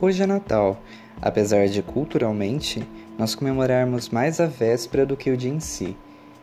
[0.00, 0.80] Hoje é Natal,
[1.20, 5.96] apesar de culturalmente nós comemorarmos mais a véspera do que o dia em si.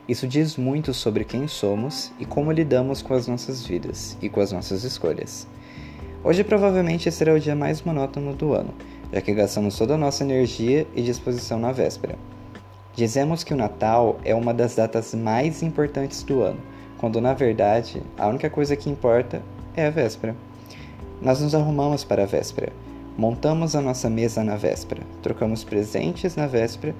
[0.09, 4.41] Isso diz muito sobre quem somos e como lidamos com as nossas vidas e com
[4.41, 5.47] as nossas escolhas.
[6.21, 8.73] Hoje provavelmente será o dia mais monótono do ano,
[9.09, 12.17] já que gastamos toda a nossa energia e disposição na véspera.
[12.93, 16.59] Dizemos que o Natal é uma das datas mais importantes do ano,
[16.97, 19.41] quando na verdade a única coisa que importa
[19.77, 20.35] é a véspera.
[21.21, 22.73] Nós nos arrumamos para a véspera
[23.17, 26.93] Montamos a nossa mesa na véspera, trocamos presentes na véspera,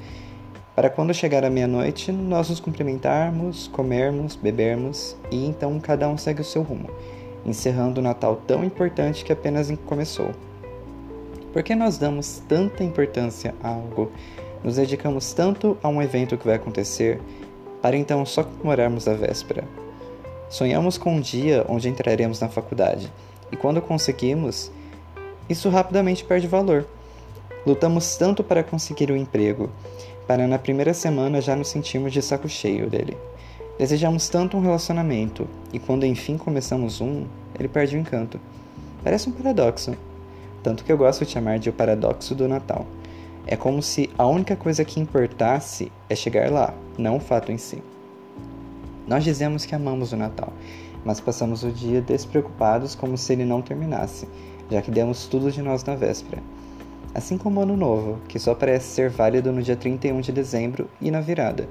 [0.73, 6.41] para quando chegar a meia-noite nós nos cumprimentarmos, comermos, bebermos e então cada um segue
[6.41, 6.89] o seu rumo,
[7.45, 10.31] encerrando o Natal tão importante que apenas começou.
[11.51, 14.11] Por que nós damos tanta importância a algo?
[14.63, 17.21] Nos dedicamos tanto a um evento que vai acontecer
[17.81, 19.63] para então só comemorarmos a véspera.
[20.49, 23.11] Sonhamos com um dia onde entraremos na faculdade
[23.51, 24.71] e quando conseguimos,
[25.49, 26.85] isso rapidamente perde valor.
[27.65, 29.69] Lutamos tanto para conseguir o um emprego,
[30.27, 33.15] para na primeira semana já nos sentirmos de saco cheio dele.
[33.77, 37.25] Desejamos tanto um relacionamento, e quando enfim começamos um,
[37.57, 38.39] ele perde o encanto.
[39.03, 39.95] Parece um paradoxo.
[40.63, 42.87] Tanto que eu gosto de chamar de o paradoxo do Natal.
[43.45, 47.57] É como se a única coisa que importasse é chegar lá, não o fato em
[47.57, 47.83] si.
[49.07, 50.51] Nós dizemos que amamos o Natal,
[51.03, 54.27] mas passamos o dia despreocupados como se ele não terminasse
[54.69, 56.41] já que demos tudo de nós na véspera.
[57.13, 60.89] Assim como o Ano Novo, que só parece ser válido no dia 31 de dezembro
[60.99, 61.67] e na virada.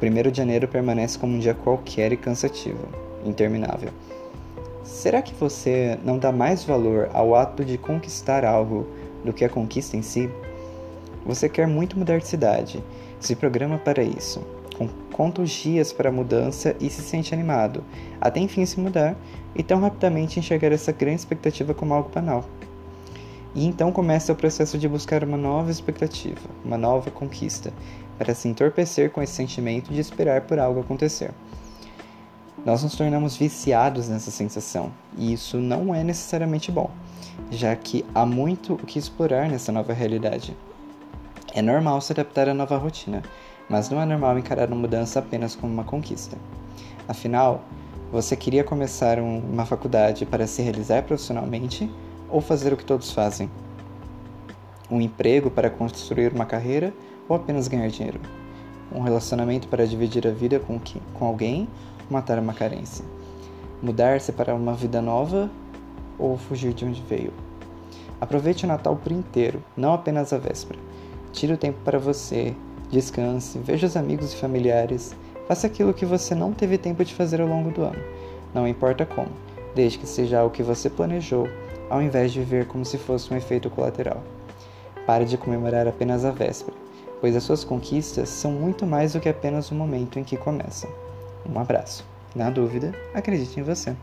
[0.00, 2.86] O 1 de janeiro permanece como um dia qualquer e cansativo,
[3.24, 3.90] interminável.
[4.82, 8.86] Será que você não dá mais valor ao ato de conquistar algo
[9.24, 10.28] do que a conquista em si?
[11.24, 12.84] Você quer muito mudar de cidade,
[13.18, 14.42] se programa para isso,
[15.12, 17.84] conta os dias para a mudança e se sente animado,
[18.20, 19.16] até enfim se mudar
[19.54, 22.44] e tão rapidamente enxergar essa grande expectativa como algo banal.
[23.54, 27.72] E então começa o processo de buscar uma nova expectativa, uma nova conquista,
[28.18, 31.30] para se entorpecer com esse sentimento de esperar por algo acontecer.
[32.64, 36.90] Nós nos tornamos viciados nessa sensação, e isso não é necessariamente bom,
[37.50, 40.56] já que há muito o que explorar nessa nova realidade.
[41.52, 43.22] É normal se adaptar à nova rotina,
[43.68, 46.36] mas não é normal encarar uma mudança apenas como uma conquista.
[47.08, 47.62] Afinal,
[48.10, 51.90] você queria começar um, uma faculdade para se realizar profissionalmente
[52.28, 53.50] ou fazer o que todos fazem?
[54.90, 56.92] Um emprego para construir uma carreira
[57.28, 58.20] ou apenas ganhar dinheiro?
[58.92, 61.68] Um relacionamento para dividir a vida com, que, com alguém
[62.06, 63.04] ou matar uma carência?
[63.82, 65.50] Mudar-se para uma vida nova
[66.18, 67.32] ou fugir de onde veio?
[68.20, 70.78] Aproveite o Natal por inteiro, não apenas a véspera.
[71.32, 72.54] Tire o tempo para você,
[72.90, 75.14] descanse, veja os amigos e familiares,
[75.46, 78.02] faça aquilo que você não teve tempo de fazer ao longo do ano,
[78.54, 79.30] não importa como,
[79.74, 81.48] desde que seja o que você planejou,
[81.90, 84.22] ao invés de viver como se fosse um efeito colateral.
[85.06, 86.76] Pare de comemorar apenas a véspera,
[87.20, 90.90] pois as suas conquistas são muito mais do que apenas o momento em que começam.
[91.48, 92.04] Um abraço.
[92.34, 93.94] Na dúvida, acredite em você.